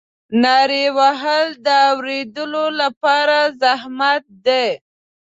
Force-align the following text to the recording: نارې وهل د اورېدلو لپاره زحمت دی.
نارې 0.43 0.85
وهل 0.97 1.45
د 1.65 1.67
اورېدلو 1.89 2.65
لپاره 2.81 3.37
زحمت 3.61 4.23
دی. 4.45 4.67